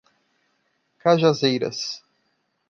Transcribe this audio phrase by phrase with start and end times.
[1.01, 2.01] Cajazeiras